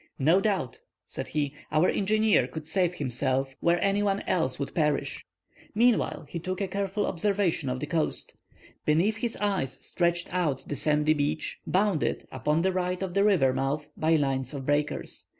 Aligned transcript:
"No 0.17 0.41
doubt," 0.41 0.81
said 1.05 1.27
he, 1.27 1.53
"our 1.71 1.87
engineer 1.87 2.47
could 2.47 2.65
save 2.65 2.95
himself 2.95 3.53
where 3.59 3.79
any 3.83 4.01
one 4.01 4.21
else 4.21 4.57
would 4.57 4.73
perish." 4.73 5.23
Meanwhile 5.75 6.25
he 6.27 6.39
took 6.39 6.59
a 6.59 6.67
careful 6.67 7.05
observation 7.05 7.69
of 7.69 7.79
the 7.79 7.85
coast. 7.85 8.33
Beneath 8.83 9.17
his 9.17 9.37
eyes 9.37 9.73
stretched 9.73 10.33
out 10.33 10.63
the 10.67 10.75
sandy 10.75 11.13
beach, 11.13 11.59
bounded, 11.67 12.27
upon 12.31 12.63
the 12.63 12.73
right 12.73 13.03
of 13.03 13.13
the 13.13 13.23
river 13.23 13.53
mouth, 13.53 13.89
by 13.95 14.15
lines 14.15 14.55
of 14.55 14.65
breakers. 14.65 15.27